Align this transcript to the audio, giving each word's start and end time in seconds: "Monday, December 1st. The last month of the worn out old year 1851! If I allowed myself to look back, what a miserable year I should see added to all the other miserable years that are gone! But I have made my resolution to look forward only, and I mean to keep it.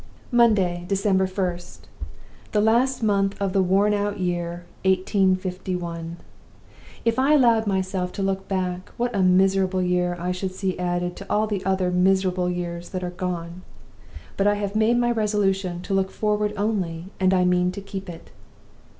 "Monday, 0.31 0.83
December 0.87 1.27
1st. 1.27 1.81
The 2.53 2.59
last 2.59 3.03
month 3.03 3.39
of 3.39 3.53
the 3.53 3.61
worn 3.61 3.93
out 3.93 4.13
old 4.13 4.19
year 4.21 4.65
1851! 4.83 6.17
If 7.05 7.19
I 7.19 7.35
allowed 7.35 7.67
myself 7.67 8.11
to 8.13 8.23
look 8.23 8.47
back, 8.47 8.89
what 8.97 9.13
a 9.15 9.21
miserable 9.21 9.83
year 9.83 10.17
I 10.19 10.31
should 10.31 10.53
see 10.53 10.75
added 10.79 11.15
to 11.17 11.27
all 11.29 11.45
the 11.45 11.63
other 11.65 11.91
miserable 11.91 12.49
years 12.49 12.89
that 12.89 13.03
are 13.03 13.11
gone! 13.11 13.61
But 14.37 14.47
I 14.47 14.55
have 14.55 14.75
made 14.75 14.97
my 14.97 15.11
resolution 15.11 15.83
to 15.83 15.93
look 15.93 16.09
forward 16.09 16.55
only, 16.57 17.11
and 17.19 17.31
I 17.31 17.45
mean 17.45 17.71
to 17.73 17.79
keep 17.79 18.09
it. 18.09 18.31